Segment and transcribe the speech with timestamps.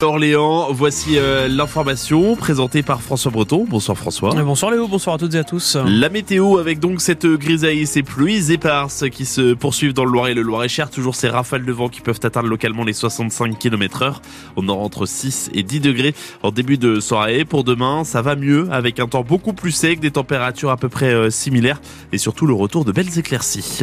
[0.00, 3.66] Orléans, voici euh, l'information présentée par François Breton.
[3.68, 4.30] Bonsoir François.
[4.30, 5.74] Bonsoir Léo, bonsoir à toutes et à tous.
[5.74, 10.12] La météo avec donc cette grisaille et ces pluies éparses qui se poursuivent dans le
[10.12, 10.90] Loiret et le Loir-et-Cher.
[10.90, 14.22] Toujours ces rafales de vent qui peuvent atteindre localement les 65 km heure.
[14.54, 17.44] On aura entre 6 et 10 degrés en début de soirée.
[17.44, 20.88] Pour demain, ça va mieux avec un temps beaucoup plus sec, des températures à peu
[20.88, 21.80] près euh, similaires
[22.12, 23.82] et surtout le retour de belles éclaircies.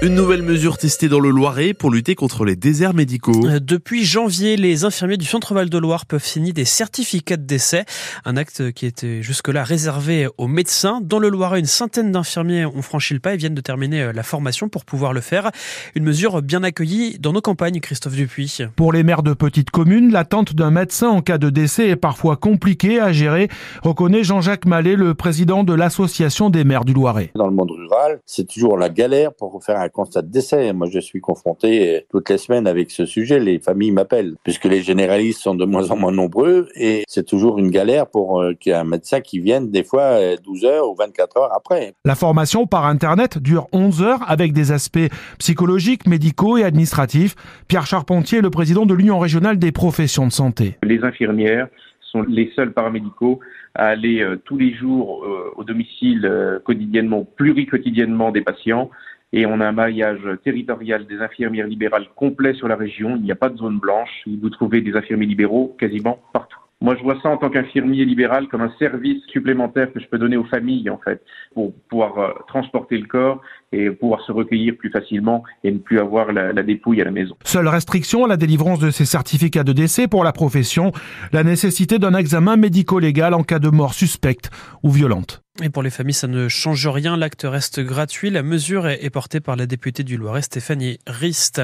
[0.00, 3.44] Une nouvelle mesure testée dans le Loiret pour lutter contre les déserts médicaux.
[3.46, 7.42] Euh, depuis janvier, les infirmiers du Centre Val de Loire peuvent signer des certificats de
[7.42, 7.84] décès,
[8.24, 11.00] un acte qui était jusque-là réservé aux médecins.
[11.02, 14.12] Dans le Loiret, une centaine d'infirmiers ont franchi le pas et viennent de terminer euh,
[14.12, 15.50] la formation pour pouvoir le faire.
[15.96, 18.58] Une mesure bien accueillie dans nos campagnes, Christophe Dupuis.
[18.76, 22.36] Pour les maires de petites communes, l'attente d'un médecin en cas de décès est parfois
[22.36, 23.48] compliquée à gérer,
[23.82, 27.32] reconnaît Jean-Jacques Mallet, le président de l'association des maires du Loiret.
[27.34, 30.72] Dans le monde rural, c'est toujours la galère pour faire un constat de décès.
[30.72, 33.40] Moi, je suis confronté euh, toutes les semaines avec ce sujet.
[33.40, 37.58] Les familles m'appellent, puisque les généralistes sont de moins en moins nombreux et c'est toujours
[37.58, 40.68] une galère pour euh, qu'il y ait un médecin qui vienne des fois 12 euh,
[40.68, 41.94] heures ou 24 heures après.
[42.04, 45.08] La formation par Internet dure 11 heures avec des aspects
[45.38, 47.34] psychologiques, médicaux et administratifs.
[47.68, 50.76] Pierre Charpentier, le président de l'Union régionale des professions de santé.
[50.82, 51.68] Les infirmières
[52.12, 53.40] sont les seuls paramédicaux
[53.74, 55.22] à aller tous les jours
[55.56, 56.28] au domicile
[56.64, 58.90] quotidiennement, pluriquotidiennement des patients
[59.32, 63.16] et on a un maillage territorial des infirmières libérales complet sur la région.
[63.16, 64.24] Il n'y a pas de zone blanche.
[64.26, 66.58] Vous trouvez des infirmiers libéraux quasiment partout.
[66.80, 70.18] Moi, je vois ça en tant qu'infirmier libéral comme un service supplémentaire que je peux
[70.18, 71.20] donner aux familles, en fait,
[71.52, 75.98] pour pouvoir euh, transporter le corps et pouvoir se recueillir plus facilement et ne plus
[75.98, 77.36] avoir la, la, dépouille à la maison.
[77.44, 80.92] Seule restriction à la délivrance de ces certificats de décès pour la profession,
[81.32, 84.50] la nécessité d'un examen médico-légal en cas de mort suspecte
[84.82, 85.42] ou violente.
[85.60, 87.16] Et pour les familles, ça ne change rien.
[87.16, 88.30] L'acte reste gratuit.
[88.30, 91.60] La mesure est portée par la députée du Loiret, Stéphanie Rist.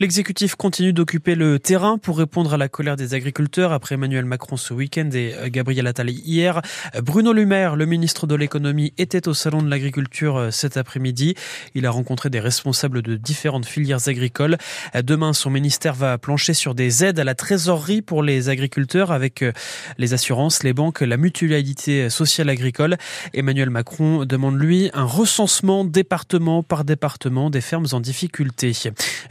[0.00, 4.56] L'exécutif continue d'occuper le terrain pour répondre à la colère des agriculteurs après Emmanuel Macron
[4.56, 6.62] ce week-end et Gabriel Attal hier.
[7.02, 11.34] Bruno Lumaire, le ministre de l'économie, était au salon de l'agriculture euh, cet après-midi.
[11.74, 14.56] Il a rencontré des responsables de différentes filières agricoles.
[14.94, 19.42] Demain, son ministère va plancher sur des aides à la trésorerie pour les agriculteurs avec
[19.42, 19.52] euh,
[19.98, 22.96] les assurances, les banques, la mutualité sociale agricole.
[23.32, 28.72] Emmanuel Macron demande lui un recensement département par département des fermes en difficulté.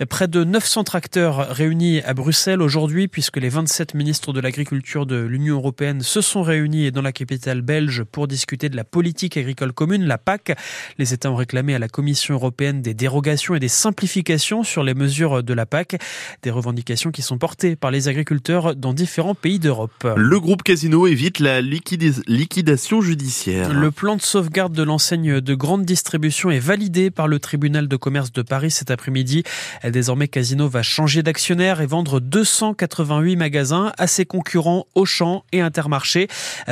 [0.09, 5.17] Près de 900 tracteurs réunis à Bruxelles aujourd'hui puisque les 27 ministres de l'agriculture de
[5.17, 9.73] l'Union européenne se sont réunis dans la capitale belge pour discuter de la politique agricole
[9.73, 10.57] commune, la PAC.
[10.97, 14.93] Les États ont réclamé à la Commission européenne des dérogations et des simplifications sur les
[14.93, 15.97] mesures de la PAC,
[16.41, 20.07] des revendications qui sont portées par les agriculteurs dans différents pays d'Europe.
[20.15, 23.73] Le groupe Casino évite la liquidation judiciaire.
[23.73, 27.95] Le plan de sauvegarde de l'enseigne de grande distribution est validé par le tribunal de
[27.95, 29.43] commerce de Paris cet après-midi.
[29.83, 36.27] Désormais, Casino va changer d'actionnaire et vendre 288 magasins à ses concurrents Auchan et Intermarché.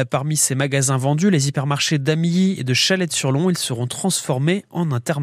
[0.10, 5.21] Parmi ces magasins vendus, les hypermarchés d'Amilly et de Chalette-sur-Long, ils seront transformés en Intermarché.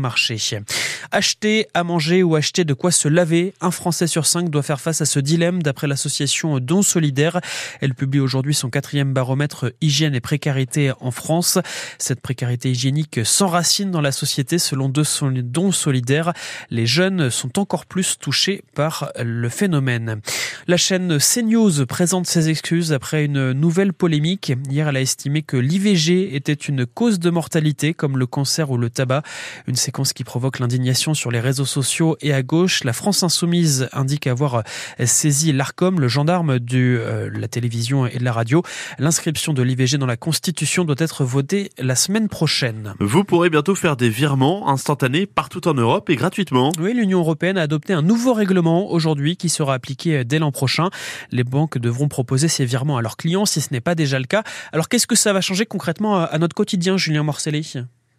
[1.11, 4.81] Acheter à manger ou acheter de quoi se laver, un Français sur cinq doit faire
[4.81, 7.41] face à ce dilemme d'après l'association Don Solidaire.
[7.81, 11.59] Elle publie aujourd'hui son quatrième baromètre hygiène et précarité en France.
[11.99, 16.33] Cette précarité hygiénique s'enracine dans la société selon Don Solidaire.
[16.71, 20.21] Les jeunes sont encore plus touchés par le phénomène.
[20.67, 24.53] La chaîne CNews présente ses excuses après une nouvelle polémique.
[24.69, 28.77] Hier, elle a estimé que l'IVG était une cause de mortalité comme le cancer ou
[28.77, 29.23] le tabac.
[29.67, 32.85] Une séquence qui provoque l'indignation sur les réseaux sociaux et à gauche.
[32.85, 34.63] La France Insoumise indique avoir
[35.03, 38.63] saisi l'ARCOM, le gendarme de euh, la télévision et de la radio.
[38.99, 42.93] L'inscription de l'IVG dans la Constitution doit être votée la semaine prochaine.
[43.01, 46.71] Vous pourrez bientôt faire des virements instantanés partout en Europe et gratuitement.
[46.79, 50.91] Oui, l'Union européenne a adopté un nouveau règlement aujourd'hui qui sera appliqué dès l'an prochain.
[51.31, 54.27] Les banques devront proposer ces virements à leurs clients si ce n'est pas déjà le
[54.27, 54.43] cas.
[54.71, 57.73] Alors qu'est-ce que ça va changer concrètement à notre quotidien, Julien Morcelli?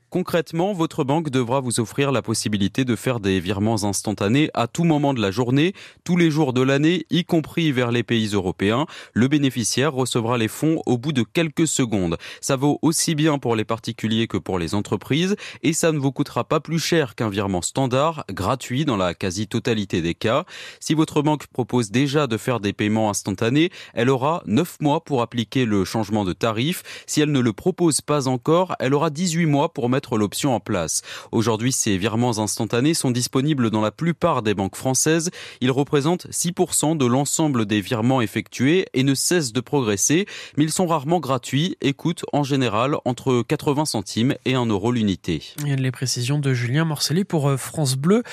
[0.09, 4.83] Concrètement, votre banque devra vous offrir la possibilité de faire des virements instantanés à tout
[4.83, 8.87] moment de la journée, tous les jours de l'année, y compris vers les pays européens.
[9.13, 12.17] Le bénéficiaire recevra les fonds au bout de quelques secondes.
[12.41, 16.11] Ça vaut aussi bien pour les particuliers que pour les entreprises et ça ne vous
[16.11, 20.45] coûtera pas plus cher qu'un virement standard, gratuit dans la quasi-totalité des cas.
[20.79, 25.21] Si votre banque propose déjà de faire des paiements instantanés, elle aura 9 mois pour
[25.21, 26.81] appliquer le changement de tarif.
[27.05, 30.59] Si elle ne le propose pas encore, elle aura 18 mois pour mettre l'option en
[30.59, 31.01] place.
[31.31, 35.31] Aujourd'hui, ces virements instantanés sont disponibles dans la plupart des banques françaises.
[35.61, 40.25] Ils représentent 6% de l'ensemble des virements effectués et ne cessent de progresser,
[40.57, 44.91] mais ils sont rarement gratuits et coûtent en général entre 80 centimes et 1 euro
[44.91, 45.43] l'unité.
[45.65, 48.23] Les précisions de Julien Morcelli pour euh, France Bleu.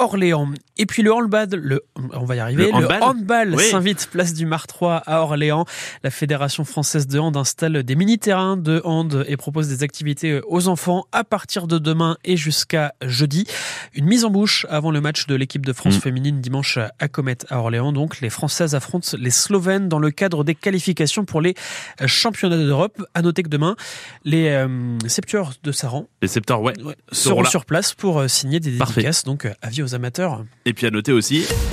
[0.00, 0.48] Orléans.
[0.78, 3.64] Et puis le handball, le, on va y arriver, Le handball handball Oui.
[3.70, 5.64] s'invite place du Mar 3 à Orléans.
[6.02, 10.68] La Fédération française de hand installe des mini-terrains de hand et propose des activités aux
[10.68, 13.46] enfants à partir de demain et jusqu'à jeudi.
[13.94, 16.00] Une mise en bouche avant le match de l'équipe de France Mm.
[16.00, 17.92] féminine dimanche à Comet à Orléans.
[17.92, 21.54] Donc les Françaises affrontent les Slovènes dans le cadre des qualifications pour les
[22.06, 23.02] championnats d'Europe.
[23.14, 23.76] À noter que demain,
[24.24, 26.72] les euh, septueurs de Saran Les Septors, ouais.
[26.74, 27.50] Seront seront là.
[27.50, 28.96] sur place pour euh, signer des Parfait.
[28.96, 29.24] dédicaces.
[29.24, 30.44] Donc euh, avis amateurs.
[30.64, 31.46] Et puis à noter aussi,